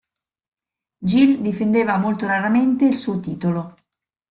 [1.03, 3.75] Gill difendeva molto raramente il suo titolo.